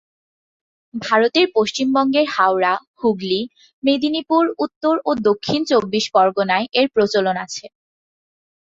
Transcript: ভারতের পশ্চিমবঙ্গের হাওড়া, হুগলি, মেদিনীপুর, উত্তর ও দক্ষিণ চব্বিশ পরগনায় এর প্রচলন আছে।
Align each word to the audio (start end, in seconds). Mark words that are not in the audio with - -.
ভারতের 0.93 1.47
পশ্চিমবঙ্গের 1.55 2.27
হাওড়া, 2.29 2.73
হুগলি, 2.99 3.41
মেদিনীপুর, 3.83 4.43
উত্তর 4.65 4.95
ও 5.05 5.21
দক্ষিণ 5.27 5.61
চব্বিশ 5.71 6.05
পরগনায় 6.15 6.67
এর 6.73 6.87
প্রচলন 6.95 7.35
আছে। 7.45 7.65